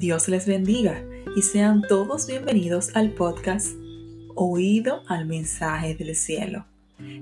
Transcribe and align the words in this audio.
Dios 0.00 0.28
les 0.28 0.46
bendiga 0.46 1.04
y 1.36 1.42
sean 1.42 1.82
todos 1.82 2.26
bienvenidos 2.26 2.96
al 2.96 3.12
podcast 3.12 3.74
Oído 4.34 5.02
al 5.08 5.26
mensaje 5.26 5.94
del 5.94 6.16
cielo. 6.16 6.64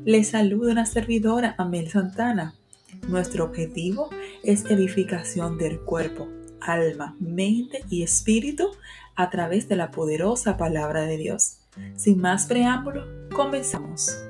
Les 0.04 0.28
saluda 0.28 0.70
una 0.70 0.86
servidora, 0.86 1.56
Amel 1.58 1.90
Santana. 1.90 2.54
Nuestro 3.08 3.46
objetivo 3.46 4.10
es 4.44 4.64
edificación 4.66 5.58
del 5.58 5.80
cuerpo, 5.80 6.28
alma, 6.60 7.16
mente 7.18 7.82
y 7.90 8.04
espíritu 8.04 8.70
a 9.16 9.28
través 9.28 9.68
de 9.68 9.74
la 9.74 9.90
poderosa 9.90 10.56
palabra 10.56 11.02
de 11.02 11.16
Dios. 11.16 11.58
Sin 11.96 12.20
más 12.20 12.46
preámbulo, 12.46 13.04
comenzamos. 13.34 14.27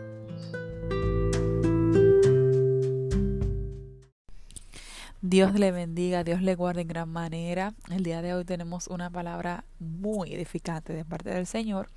Dios 5.20 5.54
le 5.54 5.72
bendiga, 5.72 6.22
Dios 6.22 6.42
le 6.42 6.54
guarde 6.54 6.82
en 6.82 6.88
gran 6.88 7.08
manera. 7.08 7.74
El 7.90 8.04
día 8.04 8.22
de 8.22 8.34
hoy 8.34 8.44
tenemos 8.44 8.86
una 8.86 9.10
palabra 9.10 9.64
muy 9.80 10.32
edificante 10.32 10.92
de 10.92 11.04
parte 11.04 11.30
del 11.30 11.44
Señor 11.44 11.88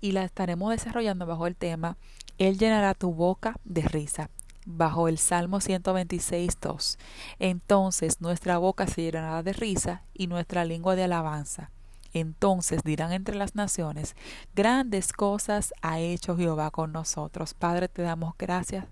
y 0.00 0.10
la 0.10 0.24
estaremos 0.24 0.70
desarrollando 0.72 1.26
bajo 1.26 1.46
el 1.46 1.54
tema 1.54 1.96
Él 2.38 2.58
llenará 2.58 2.94
tu 2.94 3.14
boca 3.14 3.54
de 3.64 3.82
risa, 3.82 4.30
bajo 4.66 5.06
el 5.06 5.18
Salmo 5.18 5.60
126, 5.60 6.58
2. 6.60 6.98
Entonces 7.38 8.20
nuestra 8.20 8.58
boca 8.58 8.88
se 8.88 9.02
llenará 9.02 9.44
de 9.44 9.52
risa 9.52 10.02
y 10.12 10.26
nuestra 10.26 10.64
lengua 10.64 10.96
de 10.96 11.04
alabanza. 11.04 11.70
Entonces 12.12 12.82
dirán 12.82 13.12
entre 13.12 13.36
las 13.36 13.54
naciones, 13.54 14.16
grandes 14.56 15.12
cosas 15.12 15.72
ha 15.82 16.00
hecho 16.00 16.36
Jehová 16.36 16.72
con 16.72 16.90
nosotros. 16.90 17.54
Padre, 17.54 17.86
te 17.86 18.02
damos 18.02 18.34
gracias, 18.36 18.86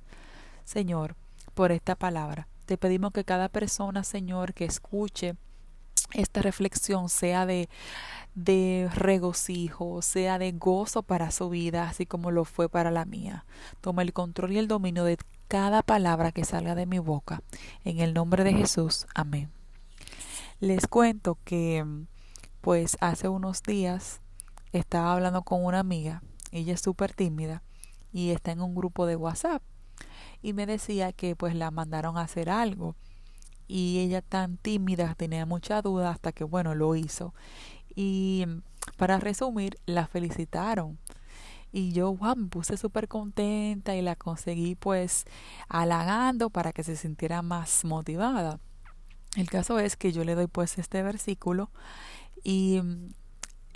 Señor, 0.64 1.16
por 1.54 1.72
esta 1.72 1.96
palabra. 1.96 2.46
Te 2.72 2.78
pedimos 2.78 3.12
que 3.12 3.22
cada 3.22 3.50
persona, 3.50 4.02
Señor, 4.02 4.54
que 4.54 4.64
escuche 4.64 5.34
esta 6.14 6.40
reflexión 6.40 7.10
sea 7.10 7.44
de, 7.44 7.68
de 8.34 8.88
regocijo, 8.94 10.00
sea 10.00 10.38
de 10.38 10.52
gozo 10.52 11.02
para 11.02 11.30
su 11.32 11.50
vida, 11.50 11.86
así 11.86 12.06
como 12.06 12.30
lo 12.30 12.46
fue 12.46 12.70
para 12.70 12.90
la 12.90 13.04
mía. 13.04 13.44
Toma 13.82 14.00
el 14.00 14.14
control 14.14 14.52
y 14.52 14.58
el 14.58 14.68
dominio 14.68 15.04
de 15.04 15.18
cada 15.48 15.82
palabra 15.82 16.32
que 16.32 16.46
salga 16.46 16.74
de 16.74 16.86
mi 16.86 16.98
boca. 16.98 17.42
En 17.84 18.00
el 18.00 18.14
nombre 18.14 18.42
de 18.42 18.54
Jesús. 18.54 19.06
Amén. 19.14 19.50
Les 20.58 20.86
cuento 20.86 21.36
que, 21.44 21.84
pues, 22.62 22.96
hace 23.02 23.28
unos 23.28 23.62
días 23.62 24.22
estaba 24.72 25.12
hablando 25.12 25.42
con 25.42 25.62
una 25.62 25.80
amiga. 25.80 26.22
Ella 26.52 26.72
es 26.72 26.80
súper 26.80 27.12
tímida 27.12 27.62
y 28.14 28.30
está 28.30 28.50
en 28.50 28.62
un 28.62 28.74
grupo 28.74 29.04
de 29.04 29.16
WhatsApp 29.16 29.62
y 30.42 30.52
me 30.52 30.66
decía 30.66 31.12
que 31.12 31.36
pues 31.36 31.54
la 31.54 31.70
mandaron 31.70 32.18
a 32.18 32.22
hacer 32.22 32.50
algo. 32.50 32.96
Y 33.68 34.00
ella 34.00 34.22
tan 34.22 34.58
tímida 34.58 35.14
tenía 35.14 35.46
mucha 35.46 35.80
duda 35.82 36.10
hasta 36.10 36.32
que 36.32 36.44
bueno 36.44 36.74
lo 36.74 36.94
hizo. 36.96 37.34
Y 37.94 38.46
para 38.96 39.18
resumir 39.18 39.78
la 39.86 40.06
felicitaron. 40.06 40.98
Y 41.72 41.92
yo 41.92 42.14
wow, 42.14 42.36
me 42.36 42.48
puse 42.48 42.76
súper 42.76 43.08
contenta 43.08 43.96
y 43.96 44.02
la 44.02 44.16
conseguí 44.16 44.74
pues 44.74 45.24
halagando 45.68 46.50
para 46.50 46.72
que 46.72 46.84
se 46.84 46.96
sintiera 46.96 47.40
más 47.40 47.84
motivada. 47.84 48.60
El 49.36 49.48
caso 49.48 49.78
es 49.78 49.96
que 49.96 50.12
yo 50.12 50.24
le 50.24 50.34
doy 50.34 50.48
pues 50.48 50.76
este 50.76 51.02
versículo 51.02 51.70
y 52.44 52.82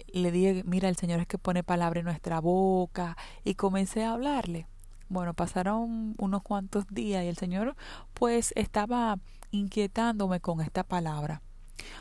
le 0.08 0.30
dije 0.30 0.62
mira 0.66 0.90
el 0.90 0.96
Señor 0.96 1.20
es 1.20 1.26
que 1.26 1.38
pone 1.38 1.62
palabra 1.62 2.00
en 2.00 2.04
nuestra 2.06 2.40
boca 2.40 3.16
y 3.44 3.54
comencé 3.54 4.04
a 4.04 4.12
hablarle 4.12 4.66
bueno, 5.08 5.34
pasaron 5.34 6.14
unos 6.18 6.42
cuantos 6.42 6.86
días 6.88 7.24
y 7.24 7.28
el 7.28 7.36
Señor 7.36 7.76
pues 8.14 8.52
estaba 8.56 9.18
inquietándome 9.50 10.40
con 10.40 10.60
esta 10.60 10.82
palabra. 10.82 11.42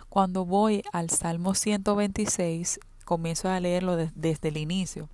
Cuando 0.10 0.46
voy 0.46 0.84
al 0.94 1.10
Salmo 1.10 1.54
126, 1.54 2.80
comienzo 3.04 3.50
a 3.50 3.60
leerlo 3.60 3.96
desde 3.98 4.48
el 4.50 4.58
inicio. 4.58 5.10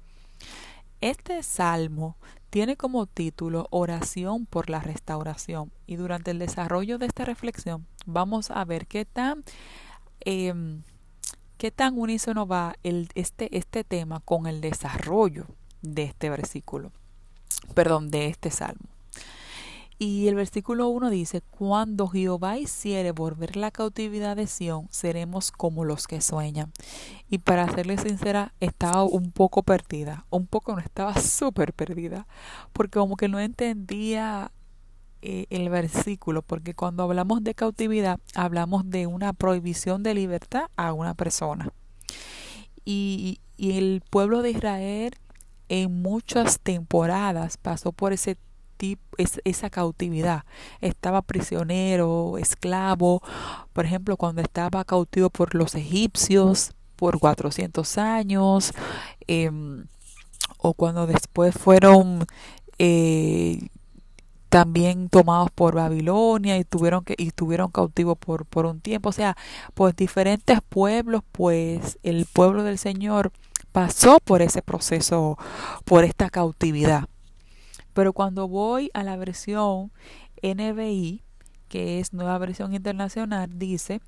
Este 1.01 1.41
salmo 1.41 2.15
tiene 2.51 2.77
como 2.77 3.07
título 3.07 3.67
Oración 3.71 4.45
por 4.45 4.69
la 4.69 4.79
restauración 4.79 5.71
y 5.87 5.95
durante 5.95 6.31
el 6.31 6.39
desarrollo 6.39 6.97
de 6.97 7.07
esta 7.07 7.25
reflexión 7.25 7.87
vamos 8.05 8.51
a 8.51 8.63
ver 8.65 8.87
qué 8.87 9.05
tan 9.05 9.43
em, 10.19 10.83
qué 11.57 11.71
tan 11.71 11.97
unísono 11.97 12.45
va 12.45 12.75
este, 12.83 13.57
este 13.57 13.83
tema 13.83 14.19
con 14.19 14.47
el 14.47 14.61
desarrollo 14.61 15.47
de 15.81 16.03
este 16.03 16.29
versículo 16.29 16.91
perdón, 17.73 18.09
de 18.09 18.27
este 18.27 18.51
salmo. 18.51 18.91
Y 20.03 20.27
el 20.27 20.33
versículo 20.33 20.87
1 20.87 21.11
dice, 21.11 21.41
cuando 21.41 22.07
Jehová 22.07 22.57
hiciere 22.57 23.11
volver 23.11 23.55
la 23.55 23.69
cautividad 23.69 24.35
de 24.35 24.47
Sión, 24.47 24.87
seremos 24.89 25.51
como 25.51 25.85
los 25.85 26.07
que 26.07 26.21
sueñan. 26.21 26.71
Y 27.29 27.37
para 27.37 27.71
serle 27.71 27.99
sincera, 27.99 28.51
estaba 28.59 29.03
un 29.03 29.31
poco 29.31 29.61
perdida, 29.61 30.25
un 30.31 30.47
poco 30.47 30.73
no 30.73 30.79
estaba 30.79 31.15
súper 31.21 31.73
perdida, 31.73 32.25
porque 32.73 32.97
como 32.97 33.15
que 33.15 33.27
no 33.27 33.39
entendía 33.39 34.51
eh, 35.21 35.45
el 35.51 35.69
versículo, 35.69 36.41
porque 36.41 36.73
cuando 36.73 37.03
hablamos 37.03 37.43
de 37.43 37.53
cautividad, 37.53 38.19
hablamos 38.33 38.89
de 38.89 39.05
una 39.05 39.33
prohibición 39.33 40.01
de 40.01 40.15
libertad 40.15 40.63
a 40.77 40.93
una 40.93 41.13
persona. 41.13 41.69
Y, 42.83 43.39
y 43.55 43.77
el 43.77 44.01
pueblo 44.09 44.41
de 44.41 44.49
Israel 44.49 45.13
en 45.71 46.01
muchas 46.01 46.59
temporadas 46.59 47.55
pasó 47.55 47.93
por 47.93 48.11
ese 48.11 48.37
esa 49.45 49.69
cautividad. 49.69 50.43
Estaba 50.81 51.21
prisionero, 51.21 52.39
esclavo, 52.39 53.21
por 53.71 53.85
ejemplo, 53.85 54.17
cuando 54.17 54.41
estaba 54.41 54.83
cautivo 54.83 55.29
por 55.29 55.53
los 55.53 55.75
egipcios 55.75 56.73
por 56.95 57.19
400 57.19 57.99
años, 57.99 58.73
em, 59.27 59.85
o 60.57 60.73
cuando 60.73 61.05
después 61.05 61.53
fueron 61.55 62.25
eh, 62.79 63.69
también 64.49 65.09
tomados 65.09 65.51
por 65.51 65.75
Babilonia 65.75 66.57
y 66.57 66.63
tuvieron 66.63 67.03
que 67.05 67.15
y 67.17 67.31
cautivos 67.71 68.17
por, 68.17 68.45
por 68.45 68.65
un 68.65 68.81
tiempo, 68.81 69.09
o 69.09 69.13
sea, 69.13 69.37
pues 69.75 69.95
diferentes 69.95 70.59
pueblos, 70.67 71.21
pues 71.31 71.99
el 72.01 72.25
pueblo 72.25 72.63
del 72.63 72.79
Señor 72.79 73.31
pasó 73.71 74.17
por 74.23 74.41
ese 74.41 74.61
proceso, 74.61 75.37
por 75.85 76.03
esta 76.03 76.29
cautividad. 76.29 77.07
Pero 77.93 78.13
cuando 78.13 78.47
voy 78.47 78.89
a 78.93 79.03
la 79.03 79.17
versión 79.17 79.91
NBI, 80.41 81.23
que 81.67 81.99
es 81.99 82.13
nueva 82.13 82.37
versión 82.37 82.73
internacional, 82.73 83.57
dice, 83.57 84.01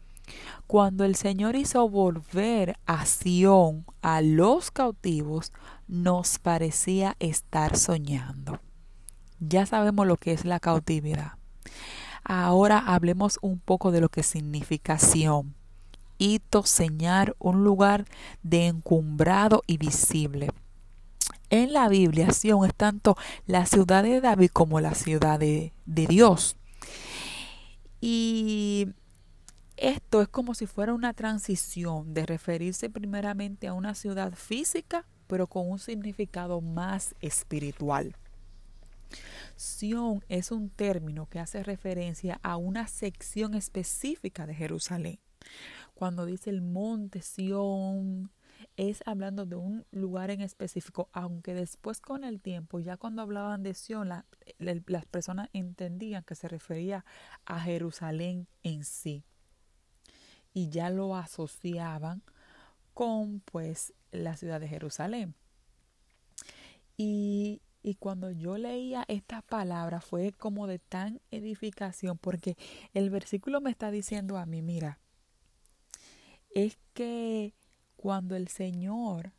cuando 0.67 1.03
el 1.03 1.15
Señor 1.15 1.55
hizo 1.55 1.87
volver 1.89 2.77
a 2.85 3.05
Sión 3.05 3.85
a 4.01 4.21
los 4.21 4.71
cautivos, 4.71 5.51
nos 5.87 6.39
parecía 6.39 7.15
estar 7.19 7.77
soñando. 7.77 8.59
Ya 9.39 9.65
sabemos 9.65 10.07
lo 10.07 10.17
que 10.17 10.31
es 10.31 10.45
la 10.45 10.59
cautividad. 10.59 11.33
Ahora 12.23 12.79
hablemos 12.79 13.37
un 13.41 13.59
poco 13.59 13.91
de 13.91 13.99
lo 13.99 14.07
que 14.07 14.23
significa 14.23 14.97
Sión 14.97 15.55
hito, 16.17 16.63
señal, 16.63 17.35
un 17.39 17.63
lugar 17.63 18.05
de 18.41 18.67
encumbrado 18.67 19.63
y 19.67 19.77
visible. 19.77 20.49
En 21.49 21.73
la 21.73 21.87
Biblia, 21.87 22.31
Sion 22.31 22.65
es 22.65 22.73
tanto 22.73 23.15
la 23.45 23.65
ciudad 23.65 24.03
de 24.03 24.21
David 24.21 24.49
como 24.51 24.79
la 24.79 24.95
ciudad 24.95 25.39
de, 25.39 25.73
de 25.85 26.07
Dios. 26.07 26.57
Y 28.01 28.87
esto 29.77 30.21
es 30.21 30.27
como 30.27 30.55
si 30.55 30.65
fuera 30.65 30.93
una 30.93 31.13
transición 31.13 32.13
de 32.13 32.25
referirse 32.25 32.89
primeramente 32.89 33.67
a 33.67 33.73
una 33.73 33.95
ciudad 33.95 34.33
física, 34.33 35.05
pero 35.27 35.47
con 35.47 35.69
un 35.69 35.79
significado 35.79 36.59
más 36.61 37.15
espiritual. 37.21 38.15
Sion 39.55 40.23
es 40.27 40.51
un 40.51 40.69
término 40.69 41.27
que 41.27 41.39
hace 41.39 41.63
referencia 41.63 42.39
a 42.43 42.57
una 42.57 42.87
sección 42.87 43.53
específica 43.53 44.47
de 44.47 44.55
Jerusalén 44.55 45.19
cuando 46.03 46.25
dice 46.25 46.49
el 46.49 46.61
monte 46.61 47.21
Sión, 47.21 48.29
es 48.75 49.01
hablando 49.05 49.45
de 49.45 49.55
un 49.55 49.85
lugar 49.91 50.31
en 50.31 50.41
específico, 50.41 51.07
aunque 51.13 51.53
después 51.53 52.01
con 52.01 52.25
el 52.25 52.41
tiempo, 52.41 52.81
ya 52.81 52.97
cuando 52.97 53.21
hablaban 53.21 53.63
de 53.63 53.73
Sión, 53.73 54.09
las 54.57 55.05
personas 55.05 55.49
entendían 55.53 56.25
que 56.25 56.35
se 56.35 56.49
refería 56.49 57.05
a 57.45 57.61
Jerusalén 57.61 58.49
en 58.63 58.83
sí. 58.83 59.23
Y 60.53 60.67
ya 60.67 60.89
lo 60.89 61.15
asociaban 61.15 62.21
con 62.93 63.39
pues 63.39 63.93
la 64.11 64.35
ciudad 64.35 64.59
de 64.59 64.67
Jerusalén. 64.67 65.35
Y, 66.97 67.61
y 67.81 67.95
cuando 67.95 68.29
yo 68.29 68.57
leía 68.57 69.05
esta 69.07 69.41
palabra 69.41 70.01
fue 70.01 70.33
como 70.33 70.67
de 70.67 70.79
tan 70.79 71.21
edificación, 71.31 72.17
porque 72.17 72.57
el 72.93 73.09
versículo 73.09 73.61
me 73.61 73.71
está 73.71 73.89
diciendo 73.89 74.37
a 74.37 74.45
mí, 74.45 74.61
mira, 74.61 74.99
es 76.53 76.77
que 76.93 77.55
cuando 77.95 78.35
el 78.35 78.47
Señor 78.47 79.33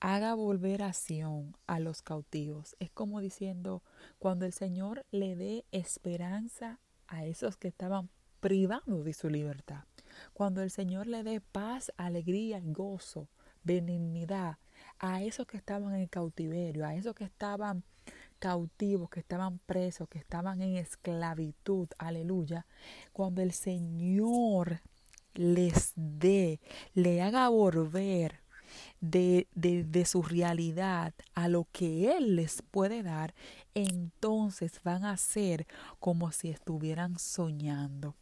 haga 0.00 0.34
volver 0.34 0.82
a 0.82 0.92
Sión 0.92 1.56
a 1.66 1.80
los 1.80 2.02
cautivos, 2.02 2.76
es 2.78 2.90
como 2.90 3.20
diciendo, 3.20 3.82
cuando 4.18 4.46
el 4.46 4.52
Señor 4.52 5.04
le 5.10 5.34
dé 5.34 5.64
esperanza 5.72 6.78
a 7.08 7.24
esos 7.24 7.56
que 7.56 7.68
estaban 7.68 8.10
privados 8.40 9.04
de 9.04 9.12
su 9.12 9.28
libertad, 9.28 9.84
Cuando 10.32 10.62
el 10.62 10.70
Señor 10.70 11.06
le 11.08 11.22
dé 11.22 11.40
paz, 11.40 11.92
alegría 11.96 12.60
gozo, 12.62 13.28
benignidad 13.64 14.58
a 14.98 15.22
esos 15.22 15.46
que 15.46 15.56
estaban 15.56 15.94
en 15.94 16.06
cautiverio, 16.06 16.86
a 16.86 16.94
esos 16.94 17.14
que 17.14 17.24
estaban 17.24 17.82
cautivos, 18.38 19.10
que 19.10 19.20
estaban 19.20 19.58
presos, 19.58 20.08
que 20.08 20.18
estaban 20.18 20.62
en 20.62 20.76
esclavitud, 20.76 21.88
aleluya, 21.98 22.66
cuando 23.12 23.42
el 23.42 23.52
Señor 23.52 24.80
les 25.36 25.92
dé, 25.96 26.60
le 26.94 27.22
haga 27.22 27.48
volver 27.48 28.40
de, 29.00 29.46
de, 29.54 29.84
de, 29.84 30.04
su 30.04 30.22
realidad 30.22 31.14
a 31.34 31.48
lo 31.48 31.66
que 31.72 32.16
Él 32.16 32.36
les 32.36 32.62
puede 32.62 33.02
dar, 33.02 33.34
entonces 33.74 34.80
van 34.82 35.04
a 35.04 35.16
ser 35.16 35.66
como 35.98 36.32
si 36.32 36.50
estuvieran 36.50 37.18
soñando. 37.18 38.14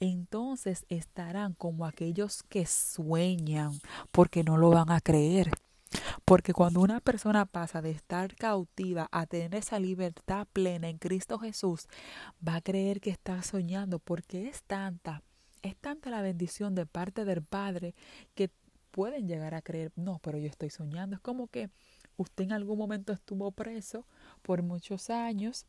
Entonces 0.00 0.86
estarán 0.88 1.54
como 1.54 1.86
aquellos 1.86 2.42
que 2.44 2.66
sueñan 2.66 3.72
porque 4.12 4.42
no 4.44 4.56
lo 4.56 4.70
van 4.70 4.90
a 4.90 5.00
creer. 5.00 5.50
Porque 6.24 6.52
cuando 6.52 6.80
una 6.80 7.00
persona 7.00 7.46
pasa 7.46 7.80
de 7.80 7.90
estar 7.90 8.34
cautiva 8.34 9.08
a 9.10 9.26
tener 9.26 9.54
esa 9.54 9.78
libertad 9.78 10.46
plena 10.52 10.88
en 10.88 10.98
Cristo 10.98 11.38
Jesús, 11.38 11.86
va 12.46 12.56
a 12.56 12.60
creer 12.60 13.00
que 13.00 13.10
está 13.10 13.42
soñando 13.42 13.98
porque 13.98 14.48
es 14.48 14.62
tanta, 14.64 15.22
es 15.62 15.76
tanta 15.76 16.10
la 16.10 16.22
bendición 16.22 16.74
de 16.74 16.86
parte 16.86 17.24
del 17.24 17.42
Padre 17.42 17.94
que 18.34 18.50
pueden 18.90 19.28
llegar 19.28 19.54
a 19.54 19.62
creer, 19.62 19.92
no, 19.96 20.18
pero 20.22 20.38
yo 20.38 20.46
estoy 20.46 20.70
soñando. 20.70 21.16
Es 21.16 21.20
como 21.20 21.48
que 21.48 21.70
usted 22.16 22.44
en 22.44 22.52
algún 22.52 22.78
momento 22.78 23.12
estuvo 23.12 23.50
preso 23.50 24.06
por 24.42 24.62
muchos 24.62 25.10
años 25.10 25.66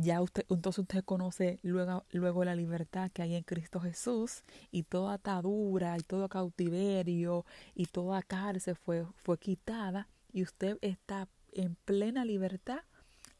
ya 0.00 0.20
usted, 0.20 0.44
entonces 0.48 0.80
usted 0.80 1.04
conoce 1.04 1.58
luego, 1.62 2.04
luego 2.12 2.44
la 2.44 2.54
libertad 2.54 3.10
que 3.10 3.22
hay 3.22 3.34
en 3.34 3.42
Cristo 3.42 3.80
Jesús 3.80 4.42
y 4.70 4.84
toda 4.84 5.14
atadura 5.14 5.96
y 5.98 6.02
todo 6.02 6.28
cautiverio 6.28 7.44
y 7.74 7.86
toda 7.86 8.22
cárcel 8.22 8.76
fue, 8.76 9.06
fue 9.16 9.38
quitada 9.38 10.08
y 10.32 10.42
usted 10.42 10.78
está 10.82 11.28
en 11.52 11.76
plena 11.84 12.24
libertad 12.24 12.80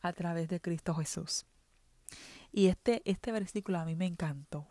a 0.00 0.12
través 0.12 0.48
de 0.48 0.60
Cristo 0.60 0.94
Jesús. 0.94 1.46
Y 2.52 2.66
este, 2.66 3.02
este 3.04 3.30
versículo 3.30 3.78
a 3.78 3.84
mí 3.84 3.94
me 3.94 4.06
encantó. 4.06 4.66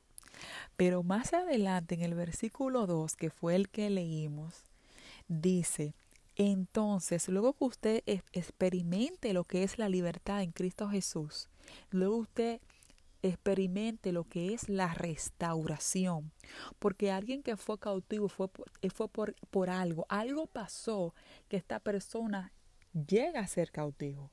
Pero 0.76 1.04
más 1.04 1.34
adelante 1.34 1.96
en 1.96 2.02
el 2.02 2.14
versículo 2.14 2.88
2, 2.88 3.16
que 3.16 3.30
fue 3.30 3.56
el 3.56 3.70
que 3.70 3.90
leímos, 3.90 4.64
dice, 5.28 5.94
entonces, 6.36 7.28
luego 7.30 7.54
que 7.54 7.66
usted 7.66 8.04
experimente 8.06 9.34
lo 9.34 9.44
que 9.44 9.64
es 9.64 9.80
la 9.80 9.90
libertad 9.90 10.44
en 10.44 10.52
Cristo 10.52 10.88
Jesús, 10.88 11.50
luego 11.90 12.18
usted 12.18 12.62
experimente 13.24 14.12
lo 14.12 14.24
que 14.24 14.54
es 14.54 14.70
la 14.70 14.94
restauración. 14.94 16.32
Porque 16.80 17.12
alguien 17.12 17.42
que 17.42 17.58
fue 17.58 17.80
cautivo 17.80 18.30
fue, 18.30 18.48
por, 18.48 18.72
eh, 18.82 18.90
fue 18.90 19.08
por, 19.10 19.36
por 19.50 19.70
algo. 19.70 20.06
Algo 20.10 20.46
pasó 20.46 21.14
que 21.48 21.58
esta 21.58 21.80
persona 21.80 22.52
llega 22.94 23.40
a 23.40 23.48
ser 23.48 23.72
cautivo. 23.72 24.32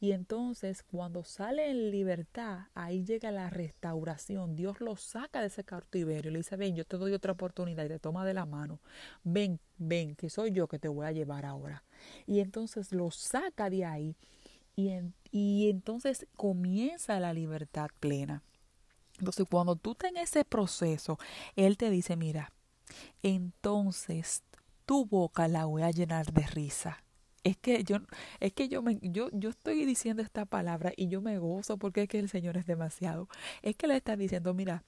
Y 0.00 0.12
entonces 0.12 0.82
cuando 0.82 1.24
sale 1.24 1.70
en 1.70 1.90
libertad, 1.90 2.66
ahí 2.74 3.04
llega 3.04 3.30
la 3.30 3.50
restauración. 3.50 4.56
Dios 4.56 4.80
lo 4.80 4.96
saca 4.96 5.40
de 5.40 5.48
ese 5.48 5.64
cautiverio 5.64 6.30
y 6.30 6.32
le 6.32 6.38
dice, 6.40 6.56
ven, 6.56 6.74
yo 6.74 6.84
te 6.84 6.96
doy 6.96 7.12
otra 7.12 7.32
oportunidad 7.32 7.84
y 7.84 7.88
te 7.88 7.98
toma 7.98 8.24
de 8.24 8.34
la 8.34 8.46
mano. 8.46 8.80
Ven, 9.24 9.60
ven, 9.78 10.14
que 10.16 10.30
soy 10.30 10.52
yo 10.52 10.68
que 10.68 10.78
te 10.78 10.88
voy 10.88 11.06
a 11.06 11.12
llevar 11.12 11.44
ahora. 11.44 11.84
Y 12.26 12.40
entonces 12.40 12.92
lo 12.92 13.10
saca 13.10 13.70
de 13.70 13.84
ahí 13.84 14.16
y, 14.76 14.90
y 15.30 15.70
entonces 15.70 16.26
comienza 16.36 17.20
la 17.20 17.32
libertad 17.32 17.88
plena. 18.00 18.42
Entonces 19.18 19.46
cuando 19.50 19.76
tú 19.76 19.92
estás 19.92 20.10
en 20.10 20.16
ese 20.16 20.44
proceso, 20.44 21.18
Él 21.56 21.76
te 21.76 21.90
dice, 21.90 22.16
mira, 22.16 22.52
entonces 23.22 24.42
tu 24.86 25.04
boca 25.04 25.46
la 25.46 25.66
voy 25.66 25.82
a 25.82 25.90
llenar 25.90 26.32
de 26.32 26.46
risa 26.46 27.02
es 27.44 27.56
que 27.56 27.84
yo 27.84 27.98
es 28.40 28.52
que 28.52 28.68
yo 28.68 28.82
me 28.82 28.98
yo 29.02 29.28
yo 29.32 29.50
estoy 29.50 29.84
diciendo 29.84 30.22
esta 30.22 30.44
palabra 30.44 30.92
y 30.96 31.08
yo 31.08 31.20
me 31.20 31.38
gozo 31.38 31.78
porque 31.78 32.02
es 32.02 32.08
que 32.08 32.18
el 32.18 32.28
Señor 32.28 32.56
es 32.56 32.66
demasiado. 32.66 33.28
Es 33.62 33.76
que 33.76 33.86
le 33.86 33.96
está 33.96 34.16
diciendo, 34.16 34.54
mira, 34.54 34.84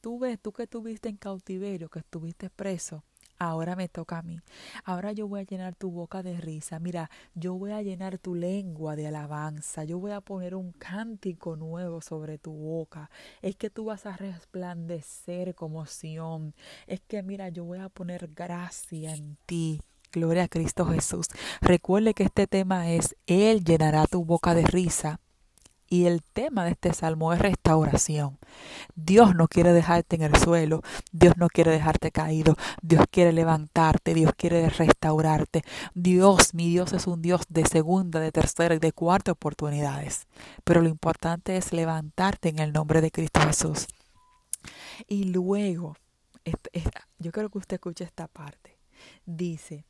tú 0.00 0.18
ves, 0.18 0.38
tú 0.40 0.52
que 0.52 0.64
estuviste 0.64 1.08
en 1.08 1.16
cautiverio, 1.16 1.88
que 1.90 2.00
estuviste 2.00 2.50
preso, 2.50 3.04
ahora 3.38 3.76
me 3.76 3.88
toca 3.88 4.18
a 4.18 4.22
mí. 4.22 4.40
Ahora 4.84 5.12
yo 5.12 5.28
voy 5.28 5.40
a 5.40 5.44
llenar 5.44 5.74
tu 5.74 5.90
boca 5.90 6.22
de 6.22 6.40
risa. 6.40 6.78
Mira, 6.78 7.10
yo 7.34 7.54
voy 7.54 7.72
a 7.72 7.82
llenar 7.82 8.18
tu 8.18 8.34
lengua 8.34 8.96
de 8.96 9.08
alabanza. 9.08 9.84
Yo 9.84 9.98
voy 9.98 10.12
a 10.12 10.20
poner 10.20 10.54
un 10.54 10.72
cántico 10.72 11.56
nuevo 11.56 12.00
sobre 12.00 12.38
tu 12.38 12.52
boca. 12.52 13.10
Es 13.42 13.56
que 13.56 13.70
tú 13.70 13.86
vas 13.86 14.06
a 14.06 14.16
resplandecer 14.16 15.54
como 15.54 15.86
Sión. 15.86 16.54
Es 16.86 17.00
que 17.00 17.22
mira, 17.22 17.48
yo 17.48 17.64
voy 17.64 17.78
a 17.78 17.88
poner 17.88 18.28
gracia 18.34 19.14
en 19.14 19.36
ti. 19.46 19.80
Gloria 20.12 20.44
a 20.44 20.48
Cristo 20.48 20.86
Jesús. 20.86 21.26
Recuerde 21.60 22.14
que 22.14 22.24
este 22.24 22.46
tema 22.46 22.90
es, 22.90 23.16
Él 23.26 23.64
llenará 23.64 24.06
tu 24.06 24.24
boca 24.24 24.54
de 24.54 24.62
risa. 24.62 25.20
Y 25.92 26.06
el 26.06 26.22
tema 26.22 26.64
de 26.64 26.70
este 26.70 26.92
salmo 26.92 27.32
es 27.32 27.40
restauración. 27.40 28.38
Dios 28.94 29.34
no 29.34 29.48
quiere 29.48 29.72
dejarte 29.72 30.14
en 30.14 30.22
el 30.22 30.36
suelo, 30.36 30.82
Dios 31.10 31.36
no 31.36 31.48
quiere 31.48 31.72
dejarte 31.72 32.12
caído, 32.12 32.54
Dios 32.80 33.06
quiere 33.10 33.32
levantarte, 33.32 34.14
Dios 34.14 34.32
quiere 34.36 34.68
restaurarte. 34.68 35.64
Dios, 35.94 36.54
mi 36.54 36.68
Dios 36.68 36.92
es 36.92 37.08
un 37.08 37.22
Dios 37.22 37.42
de 37.48 37.66
segunda, 37.66 38.20
de 38.20 38.30
tercera 38.30 38.76
y 38.76 38.78
de 38.78 38.92
cuarta 38.92 39.32
oportunidades. 39.32 40.28
Pero 40.62 40.80
lo 40.80 40.88
importante 40.88 41.56
es 41.56 41.72
levantarte 41.72 42.50
en 42.50 42.60
el 42.60 42.72
nombre 42.72 43.00
de 43.00 43.10
Cristo 43.10 43.40
Jesús. 43.40 43.88
Y 45.08 45.24
luego, 45.24 45.96
yo 47.18 47.32
quiero 47.32 47.50
que 47.50 47.58
usted 47.58 47.74
escuche 47.74 48.04
esta 48.04 48.28
parte. 48.28 48.78
Dice, 49.26 49.84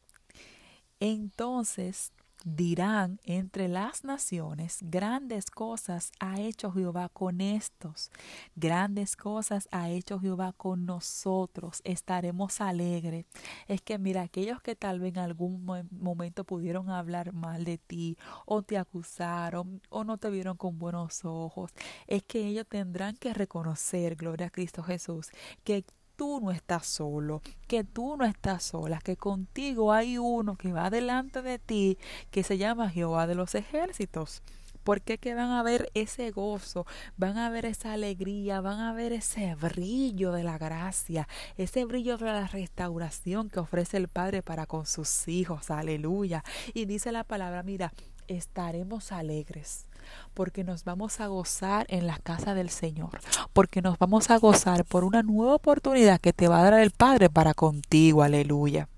entonces 1.01 2.13
dirán 2.45 3.21
entre 3.25 3.69
las 3.69 4.05
naciones, 4.05 4.79
grandes 4.83 5.51
cosas 5.51 6.13
ha 6.21 6.41
hecho 6.41 6.73
Jehová 6.73 7.09
con 7.09 7.41
estos, 7.41 8.11
grandes 8.57 9.17
cosas 9.17 9.69
ha 9.71 9.91
hecho 9.91 10.19
Jehová 10.19 10.53
con 10.53 10.87
nosotros, 10.87 11.81
estaremos 11.85 12.61
alegres. 12.61 13.27
Es 13.69 13.83
que 13.83 13.99
mira, 13.99 14.23
aquellos 14.23 14.63
que 14.63 14.77
tal 14.77 15.01
vez 15.01 15.15
en 15.15 15.19
algún 15.19 15.65
momento 15.91 16.45
pudieron 16.45 16.91
hablar 16.91 17.33
mal 17.33 17.65
de 17.65 17.79
ti 17.79 18.17
o 18.47 18.63
te 18.63 18.79
acusaron 18.79 19.83
o 19.91 20.05
no 20.05 20.19
te 20.19 20.31
vieron 20.31 20.57
con 20.57 20.79
buenos 20.79 21.25
ojos, 21.25 21.73
es 22.07 22.23
que 22.23 22.47
ellos 22.47 22.67
tendrán 22.69 23.17
que 23.17 23.35
reconocer, 23.35 24.17
gloria 24.17 24.47
a 24.47 24.51
Cristo 24.51 24.83
Jesús, 24.83 25.31
que 25.65 25.85
tú 26.21 26.39
no 26.39 26.51
estás 26.51 26.87
solo, 26.87 27.41
que 27.67 27.83
tú 27.83 28.19
no 28.19 28.27
estás 28.27 28.63
sola, 28.63 28.99
que 29.03 29.17
contigo 29.17 29.91
hay 29.91 30.19
uno 30.19 30.55
que 30.55 30.71
va 30.71 30.91
delante 30.91 31.41
de 31.41 31.59
ti, 31.59 31.97
que 32.31 32.43
se 32.43 32.59
llama 32.59 32.91
Jehová 32.91 33.27
de 33.27 33.35
los 33.35 33.55
ejércitos. 33.55 34.43
Porque 34.85 35.17
que 35.17 35.35
van 35.35 35.51
a 35.51 35.63
ver 35.63 35.91
ese 35.95 36.31
gozo, 36.31 36.85
van 37.17 37.39
a 37.39 37.49
ver 37.49 37.65
esa 37.65 37.95
alegría, 37.95 38.61
van 38.61 38.81
a 38.81 38.93
ver 38.93 39.15
ese 39.15 39.55
brillo 39.55 40.31
de 40.33 40.45
la 40.45 40.59
gracia, 40.59 41.27
ese 41.57 41.87
brillo 41.87 42.19
de 42.19 42.27
la 42.27 42.47
restauración 42.47 43.49
que 43.49 43.61
ofrece 43.61 43.97
el 43.97 44.09
Padre 44.09 44.43
para 44.43 44.67
con 44.67 44.85
sus 44.85 45.27
hijos. 45.27 45.71
Aleluya. 45.71 46.45
Y 46.75 46.85
dice 46.85 47.13
la 47.13 47.25
palabra, 47.25 47.63
mira, 47.63 47.95
estaremos 48.31 49.13
alegres 49.13 49.87
porque 50.35 50.65
nos 50.65 50.85
vamos 50.85 51.21
a 51.21 51.27
gozar 51.27 51.87
en 51.89 52.07
la 52.07 52.19
casa 52.19 52.55
del 52.55 52.71
Señor, 52.71 53.21
porque 53.53 53.83
nos 53.83 53.99
vamos 53.99 54.31
a 54.31 54.39
gozar 54.39 54.85
por 54.85 55.05
una 55.05 55.23
nueva 55.23 55.55
oportunidad 55.55 56.21
que 56.21 56.33
te 56.33 56.49
va 56.49 56.61
a 56.61 56.71
dar 56.71 56.81
el 56.81 56.91
Padre 56.91 57.31
para 57.31 57.55
contigo, 57.55 58.23
aleluya. 58.23 58.89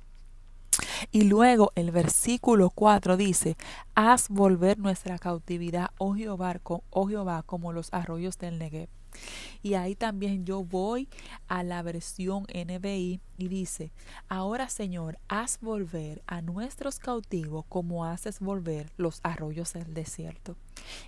Y 1.10 1.24
luego 1.24 1.72
el 1.74 1.90
versículo 1.90 2.70
4 2.70 3.16
dice, 3.16 3.56
haz 3.94 4.28
volver 4.28 4.78
nuestra 4.78 5.18
cautividad, 5.18 5.90
oh 5.98 6.14
Jehová, 6.14 6.60
oh 6.64 7.08
Jehová 7.08 7.42
como 7.44 7.72
los 7.72 7.92
arroyos 7.92 8.38
del 8.38 8.58
Negev. 8.58 8.88
Y 9.62 9.74
ahí 9.74 9.94
también 9.94 10.44
yo 10.44 10.64
voy 10.64 11.08
a 11.48 11.62
la 11.62 11.82
versión 11.82 12.46
NBI 12.52 13.20
y 13.38 13.48
dice, 13.48 13.92
ahora 14.28 14.68
Señor, 14.68 15.18
haz 15.28 15.58
volver 15.60 16.22
a 16.26 16.42
nuestros 16.42 16.98
cautivos 16.98 17.64
como 17.68 18.04
haces 18.04 18.40
volver 18.40 18.92
los 18.96 19.20
arroyos 19.22 19.72
del 19.72 19.94
desierto. 19.94 20.56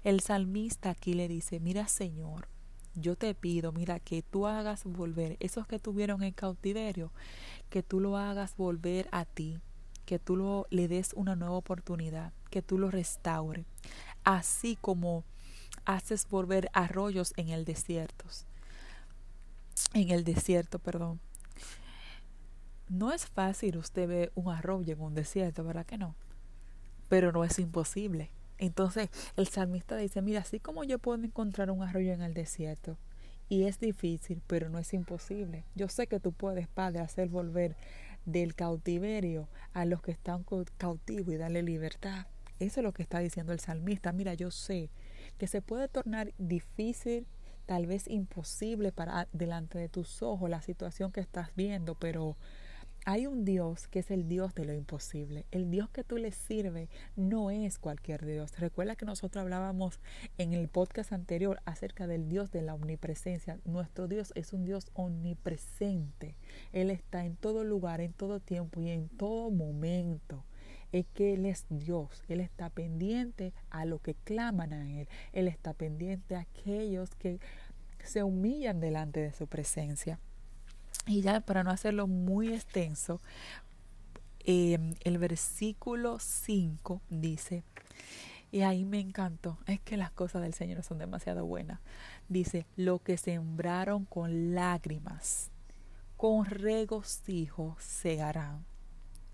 El 0.02 0.20
salmista 0.20 0.90
aquí 0.90 1.14
le 1.14 1.28
dice, 1.28 1.61
mira 1.61 1.88
Señor, 1.88 2.49
yo 2.94 3.16
te 3.16 3.34
pido, 3.34 3.73
mira, 3.73 3.99
que 3.99 4.23
tú 4.23 4.46
hagas 4.46 4.84
volver 4.84 5.37
esos 5.40 5.66
que 5.66 5.78
tuvieron 5.78 6.23
en 6.23 6.32
cautiverio, 6.32 7.12
que 7.68 7.82
tú 7.82 8.00
lo 8.00 8.16
hagas 8.16 8.56
volver 8.56 9.08
a 9.11 9.25
ti, 9.25 9.58
que 10.04 10.18
tú 10.18 10.37
lo, 10.37 10.66
le 10.70 10.87
des 10.87 11.12
una 11.14 11.34
nueva 11.34 11.56
oportunidad, 11.56 12.32
que 12.50 12.62
tú 12.62 12.78
lo 12.78 12.90
restaures, 12.90 13.66
así 14.23 14.76
como 14.80 15.25
haces 15.85 16.29
volver 16.29 16.71
arroyos 16.73 17.33
en 17.37 17.49
el 17.49 17.64
desierto. 17.64 18.25
En 19.93 20.11
el 20.11 20.25
desierto, 20.25 20.79
perdón. 20.79 21.21
No 22.88 23.12
es 23.12 23.26
fácil 23.26 23.79
usted 23.79 24.09
ver 24.09 24.33
un 24.35 24.53
arroyo 24.53 24.93
en 24.93 25.00
un 25.00 25.14
desierto, 25.14 25.64
¿verdad 25.64 25.87
que 25.87 25.99
no? 25.99 26.14
Pero 27.09 27.33
no 27.33 27.45
es 27.45 27.59
imposible. 27.59 28.31
Entonces 28.59 29.09
el 29.37 29.49
salmista 29.49 29.97
dice, 29.97 30.23
mira, 30.23 30.41
así 30.41 30.61
como 30.61 30.85
yo 30.85 30.99
puedo 30.99 31.23
encontrar 31.23 31.71
un 31.71 31.83
arroyo 31.83 32.12
en 32.12 32.23
el 32.23 32.35
desierto 32.35 32.97
Y 33.49 33.64
es 33.64 33.81
difícil, 33.81 34.43
pero 34.47 34.69
no 34.69 34.79
es 34.79 34.93
imposible. 34.95 35.64
Yo 35.75 35.88
sé 35.88 36.07
que 36.07 36.21
tú 36.21 36.33
puedes, 36.33 36.69
Padre, 36.69 37.00
hacer 37.00 37.29
volver 37.29 37.76
del 38.25 38.55
cautiverio 38.55 39.49
a 39.73 39.85
los 39.85 40.03
que 40.03 40.12
están 40.12 40.45
cautivos 40.79 41.35
y 41.35 41.37
darle 41.37 41.62
libertad. 41.62 42.26
Eso 42.59 42.81
es 42.81 42.85
lo 42.85 42.93
que 42.93 43.03
está 43.03 43.19
diciendo 43.19 43.53
el 43.53 43.61
salmista. 43.61 44.12
Mira, 44.12 44.35
yo 44.35 44.50
sé 44.50 44.91
que 45.38 45.47
se 45.47 45.62
puede 45.62 45.88
tornar 45.88 46.33
difícil, 46.38 47.26
tal 47.67 47.87
vez 47.87 48.09
imposible 48.09 48.93
para 48.93 49.29
delante 49.33 49.79
de 49.79 49.88
tus 49.88 50.23
ojos 50.23 50.50
la 50.50 50.62
situación 50.62 51.12
que 51.12 51.21
estás 51.21 51.50
viendo, 51.57 51.95
pero 51.95 52.37
hay 53.07 53.26
un 53.26 53.45
Dios 53.45 53.87
que 53.88 53.99
es 53.99 54.11
el 54.11 54.29
Dios 54.29 54.55
de 54.55 54.64
lo 54.64 54.73
imposible. 54.73 55.45
El 55.50 55.71
Dios 55.71 55.91
que 55.91 56.05
tú 56.05 56.17
le 56.17 56.33
sirves 56.33 56.88
no 57.17 57.50
es 57.50 57.79
cualquier 57.79 58.25
Dios. 58.25 58.59
Recuerda 58.59 58.97
que 58.97 59.05
nosotros 59.05 59.43
hablábamos 59.43 60.00
en 60.38 60.55
el 60.55 60.69
podcast 60.69 61.12
anterior 61.12 61.61
acerca 61.67 62.07
del 62.07 62.31
Dios 62.31 62.50
de 62.50 62.62
la 62.62 62.75
omnipresencia. 62.75 63.59
Nuestro 63.67 64.09
Dios 64.09 64.33
es 64.37 64.55
un 64.55 64.64
Dios 64.64 64.87
omnipresente. 64.95 66.35
Él 66.73 66.91
está 66.91 67.26
en 67.26 67.37
todo 67.37 67.62
lugar, 67.62 68.00
en 68.00 68.14
todo 68.14 68.41
tiempo 68.41 68.81
y 68.81 68.88
en 68.88 69.11
todo 69.11 69.50
momento. 69.50 70.43
Es 70.95 71.07
que 71.13 71.35
Él 71.35 71.45
es 71.45 71.67
Dios. 71.71 72.23
Él 72.29 72.41
está 72.41 72.71
pendiente 72.71 73.53
a 73.69 73.85
lo 73.85 73.99
que 73.99 74.15
claman 74.15 74.73
a 74.73 74.89
Él. 74.89 75.09
Él 75.33 75.49
está 75.49 75.75
pendiente 75.75 76.37
a 76.37 76.43
aquellos 76.43 77.11
que 77.17 77.41
se 78.05 78.23
humillan 78.23 78.79
delante 78.79 79.19
de 79.19 79.33
su 79.33 79.49
presencia. 79.49 80.21
Y 81.05 81.21
ya 81.21 81.41
para 81.41 81.65
no 81.65 81.73
hacerlo 81.73 82.07
muy 82.07 82.55
extenso, 82.55 83.21
em, 84.45 84.95
el 85.03 85.19
versículo 85.19 86.21
5 86.21 87.01
dice, 87.11 87.65
y 88.53 88.63
ahí 88.63 88.85
me 88.85 89.01
encantó, 89.01 89.59
es 89.67 89.81
que 89.81 89.97
las 89.97 90.13
cosas 90.13 90.43
del 90.43 90.55
Señor 90.55 90.85
son 90.85 90.99
demasiado 90.99 91.45
buenas. 91.45 91.81
Dice, 92.29 92.67
lo 92.77 93.01
que 93.01 93.17
sembraron 93.17 94.05
con 94.05 94.55
lágrimas, 94.55 95.51
con 96.17 96.45
regocijo 96.45 97.77
segarán. 97.81 98.65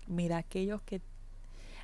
Mira, 0.07 0.37
aquellos 0.37 0.81
que, 0.81 1.01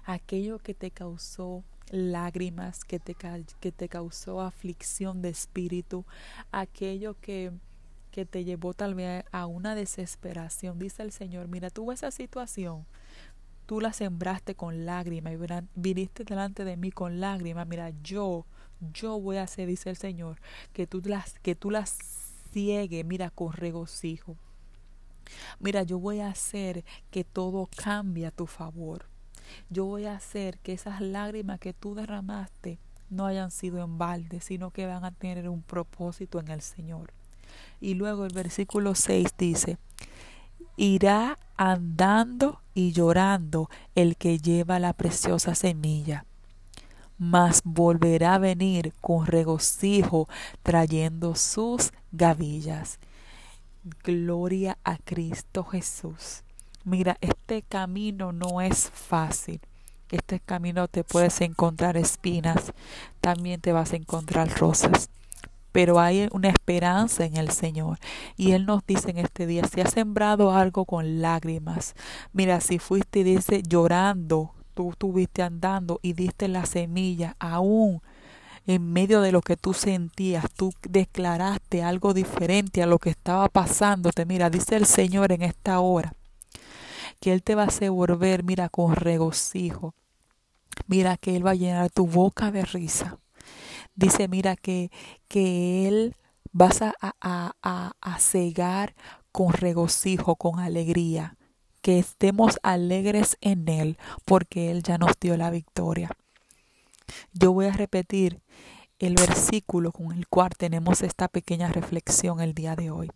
aquello 0.08 0.58
que 0.60 0.74
te 0.74 0.92
causó 0.92 1.64
lágrimas, 1.90 2.84
que 2.84 3.00
te, 3.00 3.16
que 3.16 3.72
te 3.72 3.90
causó 3.90 4.42
aflicción 4.42 5.22
de 5.22 5.30
espíritu, 5.30 6.06
aquello 6.52 7.16
que 7.22 7.52
que 8.18 8.26
te 8.26 8.44
llevó 8.44 8.74
tal 8.74 8.96
vez 8.96 9.26
a 9.32 9.46
una 9.46 9.76
desesperación. 9.76 10.80
Dice 10.80 11.04
el 11.04 11.12
Señor, 11.12 11.48
mira, 11.50 11.70
tú 11.70 11.92
esa 11.92 12.10
situación, 12.10 12.88
tú 13.68 13.80
la 13.80 13.94
sembraste 13.94 14.56
con 14.56 14.88
lágrimas 14.88 15.34
y 15.34 15.38
viniste 15.76 16.24
delante 16.24 16.66
de 16.66 16.78
mí 16.78 16.90
con 16.90 17.20
lágrimas. 17.20 17.68
Mira, 17.68 17.92
yo, 18.02 18.48
yo 18.92 19.20
voy 19.20 19.38
a 19.38 19.44
hacer, 19.44 19.68
dice 19.68 19.92
el 19.92 19.98
Señor, 19.98 20.40
que 20.74 20.88
tú 20.88 21.00
las, 21.06 21.38
que 21.44 21.54
tú 21.54 21.70
las 21.70 21.96
ciegue, 22.52 23.04
mira, 23.04 23.30
con 23.30 23.54
regocijo. 23.54 24.36
Mira, 25.60 25.84
yo 25.84 26.00
voy 26.00 26.22
a 26.22 26.30
hacer 26.30 26.86
que 27.12 27.24
todo 27.24 27.70
cambie 27.84 28.26
a 28.26 28.32
tu 28.32 28.48
favor. 28.48 29.06
Yo 29.70 29.86
voy 29.86 30.06
a 30.06 30.16
hacer 30.16 30.60
que 30.60 30.74
esas 30.74 31.02
lágrimas 31.02 31.60
que 31.60 31.74
tú 31.74 31.96
derramaste 31.96 32.80
no 33.10 33.26
hayan 33.26 33.52
sido 33.52 33.84
en 33.84 33.98
balde, 33.98 34.42
sino 34.42 34.72
que 34.72 34.86
van 34.86 35.06
a 35.06 35.12
tener 35.12 35.50
un 35.50 35.62
propósito 35.62 36.40
en 36.40 36.50
el 36.50 36.62
Señor. 36.62 37.12
Y 37.80 37.94
luego 37.94 38.26
el 38.26 38.34
versículo 38.34 38.96
6 38.96 39.30
dice, 39.38 39.78
irá 40.76 41.40
andando 41.56 42.62
y 42.74 42.92
llorando 42.92 43.70
el 43.96 44.18
que 44.18 44.40
lleva 44.40 44.80
la 44.80 44.94
preciosa 44.94 45.56
semilla, 45.56 46.26
mas 47.18 47.62
volverá 47.64 48.36
a 48.36 48.40
venir 48.40 48.94
con 49.02 49.26
regocijo 49.26 50.28
trayendo 50.62 51.36
sus 51.36 51.92
gavillas. 52.12 53.00
Gloria 54.04 54.78
a 54.84 54.98
Cristo 54.98 55.64
Jesús. 55.64 56.44
Mira, 56.88 57.18
este 57.20 57.64
camino 57.64 58.32
no 58.32 58.62
es 58.62 58.90
fácil. 58.90 59.60
Este 60.10 60.40
camino 60.40 60.88
te 60.88 61.04
puedes 61.04 61.42
encontrar 61.42 61.98
espinas, 61.98 62.72
también 63.20 63.60
te 63.60 63.74
vas 63.74 63.92
a 63.92 63.98
encontrar 63.98 64.50
rosas 64.58 65.10
pero 65.74 66.00
hay 66.00 66.28
una 66.32 66.48
esperanza 66.48 67.26
en 67.26 67.38
el 67.38 67.52
Señor. 67.52 68.00
Y 68.36 68.54
Él 68.54 68.66
nos 68.66 68.84
dice 68.88 69.12
en 69.12 69.20
este 69.20 69.46
día, 69.46 69.64
si 69.66 69.80
has 69.80 69.94
sembrado 69.94 70.52
algo 70.52 70.86
con 70.86 71.22
lágrimas, 71.22 71.94
mira, 72.34 72.62
si 72.62 72.80
fuiste 72.80 73.24
dice 73.24 73.62
llorando, 73.62 74.56
tú 74.74 74.90
estuviste 74.90 75.44
andando 75.44 76.00
y 76.02 76.14
diste 76.14 76.48
la 76.48 76.66
semilla, 76.66 77.36
aún 77.38 78.02
en 78.66 78.92
medio 78.92 79.22
de 79.22 79.32
lo 79.32 79.42
que 79.42 79.56
tú 79.56 79.76
sentías, 79.76 80.46
tú 80.56 80.74
declaraste 80.82 81.84
algo 81.84 82.16
diferente 82.16 82.82
a 82.82 82.88
lo 82.88 82.98
que 82.98 83.12
estaba 83.12 83.48
pasándote. 83.48 84.26
Mira, 84.26 84.50
dice 84.50 84.78
el 84.78 84.88
Señor 84.88 85.32
en 85.32 85.44
esta 85.44 85.80
hora 85.80 86.14
que 87.20 87.34
Él 87.34 87.44
te 87.44 87.56
va 87.56 87.64
a 87.64 87.68
hacer 87.68 87.92
volver, 87.92 88.44
mira, 88.44 88.70
con 88.70 88.96
regocijo. 88.96 89.94
Mira 90.88 91.18
que 91.18 91.36
Él 91.36 91.46
va 91.46 91.52
a 91.52 91.56
llenar 91.56 91.90
tu 91.90 92.08
boca 92.08 92.52
de 92.52 92.64
risa 92.64 93.20
dice, 93.98 94.30
mira, 94.30 94.56
que, 94.56 94.90
que 95.28 95.88
Él 95.88 96.16
vas 96.54 96.82
a, 96.82 96.94
a, 97.02 97.56
a, 97.62 97.94
a 98.00 98.20
cegar 98.20 98.96
con 99.34 99.52
regocijo, 99.52 100.38
con 100.38 100.60
alegría, 100.60 101.36
que 101.82 102.00
estemos 102.00 102.60
alegres 102.64 103.38
en 103.42 103.68
Él, 103.68 103.98
porque 104.24 104.72
Él 104.72 104.84
ya 104.84 104.98
nos 104.98 105.20
dio 105.20 105.36
la 105.36 105.50
victoria. 105.50 106.12
Yo 107.34 107.52
voy 107.52 107.66
a 107.66 107.74
repetir 107.74 108.42
el 109.00 109.16
versículo 109.16 109.92
con 109.92 110.12
el 110.12 110.28
cual 110.28 110.52
tenemos 110.58 111.02
esta 111.02 111.28
pequeña 111.28 111.68
reflexión 111.68 112.40
el 112.40 112.54
día 112.54 112.76
de 112.76 112.92
hoy. 112.92 113.12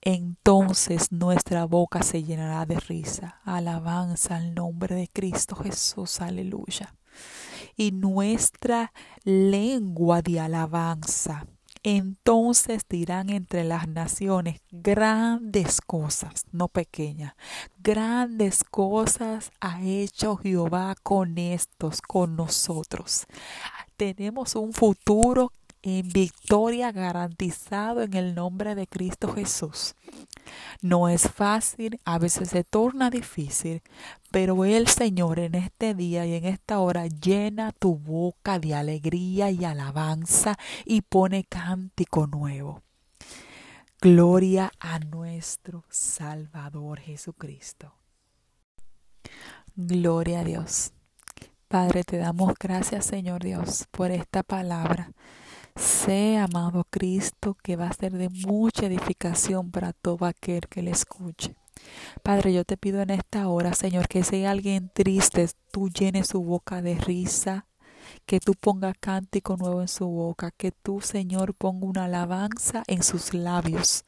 Entonces 0.00 1.12
nuestra 1.12 1.64
boca 1.64 2.02
se 2.02 2.22
llenará 2.22 2.66
de 2.66 2.78
risa. 2.80 3.40
Alabanza 3.44 4.36
al 4.36 4.54
nombre 4.54 4.94
de 4.94 5.08
Cristo 5.08 5.56
Jesús. 5.56 6.20
Aleluya 6.20 6.94
y 7.76 7.92
nuestra 7.92 8.92
lengua 9.24 10.20
de 10.20 10.40
alabanza. 10.40 11.46
Entonces 11.84 12.82
dirán 12.88 13.30
entre 13.30 13.62
las 13.62 13.86
naciones 13.86 14.60
grandes 14.70 15.80
cosas, 15.80 16.44
no 16.50 16.66
pequeñas, 16.68 17.34
grandes 17.78 18.64
cosas 18.64 19.52
ha 19.60 19.80
hecho 19.82 20.36
Jehová 20.36 20.96
con 21.02 21.38
estos, 21.38 22.02
con 22.02 22.34
nosotros. 22.34 23.26
Tenemos 23.96 24.56
un 24.56 24.72
futuro 24.72 25.52
en 25.82 26.08
victoria 26.08 26.92
garantizado 26.92 28.02
en 28.02 28.14
el 28.14 28.34
nombre 28.34 28.74
de 28.74 28.86
Cristo 28.86 29.32
Jesús. 29.32 29.94
No 30.80 31.08
es 31.08 31.30
fácil, 31.30 32.00
a 32.04 32.18
veces 32.18 32.50
se 32.50 32.64
torna 32.64 33.10
difícil, 33.10 33.82
pero 34.30 34.64
el 34.64 34.88
Señor 34.88 35.38
en 35.38 35.54
este 35.54 35.94
día 35.94 36.26
y 36.26 36.34
en 36.34 36.44
esta 36.44 36.78
hora 36.80 37.06
llena 37.06 37.72
tu 37.72 37.96
boca 37.96 38.58
de 38.58 38.74
alegría 38.74 39.50
y 39.50 39.64
alabanza 39.64 40.56
y 40.84 41.02
pone 41.02 41.44
cántico 41.44 42.26
nuevo. 42.26 42.82
Gloria 44.00 44.72
a 44.78 45.00
nuestro 45.00 45.84
Salvador 45.88 47.00
Jesucristo. 47.00 47.94
Gloria 49.74 50.40
a 50.40 50.44
Dios. 50.44 50.92
Padre, 51.68 52.04
te 52.04 52.16
damos 52.16 52.54
gracias, 52.58 53.04
Señor 53.04 53.42
Dios, 53.42 53.86
por 53.90 54.10
esta 54.10 54.42
palabra. 54.42 55.12
Sé, 55.78 56.36
amado 56.36 56.84
Cristo, 56.90 57.56
que 57.62 57.76
va 57.76 57.86
a 57.86 57.92
ser 57.92 58.12
de 58.12 58.28
mucha 58.28 58.86
edificación 58.86 59.70
para 59.70 59.92
todo 59.92 60.24
aquel 60.26 60.66
que 60.68 60.82
le 60.82 60.90
escuche. 60.90 61.54
Padre, 62.24 62.52
yo 62.52 62.64
te 62.64 62.76
pido 62.76 63.00
en 63.00 63.10
esta 63.10 63.48
hora, 63.48 63.72
Señor, 63.74 64.08
que 64.08 64.24
si 64.24 64.36
hay 64.36 64.44
alguien 64.46 64.90
triste, 64.92 65.48
tú 65.70 65.88
llenes 65.88 66.26
su 66.26 66.42
boca 66.42 66.82
de 66.82 66.96
risa, 66.96 67.67
que 68.26 68.40
tú 68.40 68.54
pongas 68.54 68.94
cántico 68.98 69.56
nuevo 69.56 69.80
en 69.80 69.88
su 69.88 70.06
boca, 70.06 70.50
que 70.50 70.72
tú, 70.72 71.00
Señor, 71.00 71.54
ponga 71.54 71.86
una 71.86 72.04
alabanza 72.04 72.82
en 72.86 73.02
sus 73.02 73.34
labios. 73.34 74.04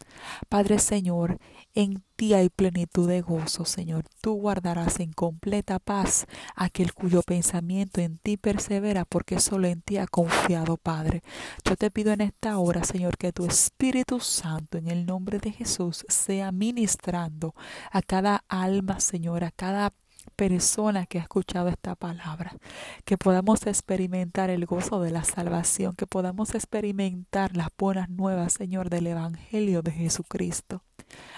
Padre 0.48 0.78
Señor, 0.78 1.38
en 1.74 2.02
ti 2.16 2.34
hay 2.34 2.48
plenitud 2.48 3.08
de 3.08 3.20
gozo, 3.22 3.64
Señor. 3.64 4.04
Tú 4.20 4.34
guardarás 4.34 5.00
en 5.00 5.12
completa 5.12 5.78
paz 5.78 6.26
aquel 6.54 6.92
cuyo 6.92 7.22
pensamiento 7.22 8.00
en 8.00 8.18
ti 8.18 8.36
persevera, 8.36 9.04
porque 9.04 9.40
solo 9.40 9.68
en 9.68 9.80
ti 9.80 9.96
ha 9.96 10.06
confiado, 10.06 10.76
Padre. 10.76 11.22
Yo 11.64 11.76
te 11.76 11.90
pido 11.90 12.12
en 12.12 12.20
esta 12.20 12.58
hora, 12.58 12.84
Señor, 12.84 13.16
que 13.16 13.32
tu 13.32 13.46
Espíritu 13.46 14.20
Santo, 14.20 14.78
en 14.78 14.88
el 14.88 15.06
nombre 15.06 15.38
de 15.38 15.52
Jesús, 15.52 16.04
sea 16.08 16.52
ministrando 16.52 17.54
a 17.90 18.02
cada 18.02 18.44
alma, 18.48 19.00
Señor, 19.00 19.44
a 19.44 19.50
cada 19.50 19.92
persona 20.36 21.06
que 21.06 21.18
ha 21.18 21.22
escuchado 21.22 21.68
esta 21.68 21.94
palabra, 21.94 22.56
que 23.04 23.18
podamos 23.18 23.66
experimentar 23.66 24.50
el 24.50 24.66
gozo 24.66 25.00
de 25.00 25.10
la 25.10 25.24
salvación, 25.24 25.94
que 25.94 26.06
podamos 26.06 26.54
experimentar 26.54 27.56
las 27.56 27.68
buenas 27.78 28.08
nuevas, 28.08 28.52
Señor, 28.52 28.90
del 28.90 29.06
Evangelio 29.06 29.82
de 29.82 29.92
Jesucristo. 29.92 30.82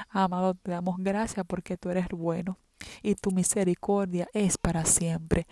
Amado, 0.09 0.55
te 0.55 0.71
damos 0.71 0.97
gracias 0.99 1.45
porque 1.47 1.77
tú 1.77 1.91
eres 1.91 2.09
bueno 2.09 2.59
y 3.03 3.15
tu 3.15 3.31
misericordia 3.31 4.29
es 4.33 4.59
para 4.59 4.85
siempre. 4.85 5.47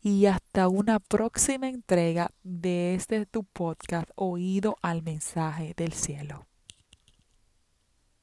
Y 0.00 0.26
hasta 0.26 0.68
una 0.68 1.00
próxima 1.00 1.68
entrega 1.68 2.30
de 2.42 2.94
este 2.94 3.26
tu 3.26 3.44
podcast, 3.44 4.08
Oído 4.14 4.76
al 4.80 5.02
mensaje 5.02 5.74
del 5.76 5.92
cielo. 5.92 6.46